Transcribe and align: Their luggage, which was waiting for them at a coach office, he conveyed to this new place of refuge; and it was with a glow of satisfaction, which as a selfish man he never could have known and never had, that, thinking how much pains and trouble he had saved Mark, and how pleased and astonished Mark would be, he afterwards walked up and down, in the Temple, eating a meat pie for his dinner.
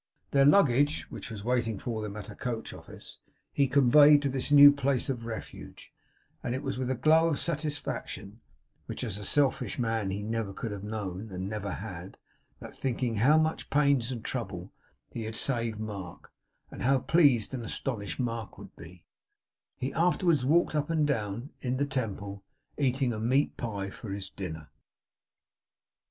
Their 0.31 0.45
luggage, 0.45 1.03
which 1.11 1.29
was 1.29 1.43
waiting 1.43 1.77
for 1.77 2.01
them 2.01 2.15
at 2.17 2.27
a 2.27 2.33
coach 2.33 2.73
office, 2.73 3.19
he 3.53 3.67
conveyed 3.67 4.23
to 4.23 4.29
this 4.29 4.51
new 4.51 4.71
place 4.71 5.09
of 5.11 5.27
refuge; 5.27 5.93
and 6.41 6.55
it 6.55 6.63
was 6.63 6.79
with 6.79 6.89
a 6.89 6.95
glow 6.95 7.27
of 7.27 7.39
satisfaction, 7.39 8.41
which 8.87 9.03
as 9.03 9.19
a 9.19 9.23
selfish 9.23 9.77
man 9.77 10.09
he 10.09 10.23
never 10.23 10.53
could 10.53 10.71
have 10.71 10.83
known 10.83 11.29
and 11.31 11.47
never 11.47 11.73
had, 11.73 12.17
that, 12.59 12.75
thinking 12.75 13.17
how 13.17 13.37
much 13.37 13.69
pains 13.69 14.11
and 14.11 14.25
trouble 14.25 14.73
he 15.11 15.25
had 15.25 15.35
saved 15.35 15.79
Mark, 15.79 16.31
and 16.71 16.81
how 16.81 16.97
pleased 16.97 17.53
and 17.53 17.63
astonished 17.63 18.19
Mark 18.19 18.57
would 18.57 18.75
be, 18.75 19.05
he 19.77 19.93
afterwards 19.93 20.43
walked 20.43 20.73
up 20.73 20.89
and 20.89 21.05
down, 21.05 21.51
in 21.61 21.77
the 21.77 21.85
Temple, 21.85 22.43
eating 22.75 23.13
a 23.13 23.19
meat 23.19 23.55
pie 23.55 23.91
for 23.91 24.09
his 24.11 24.31
dinner. 24.31 24.71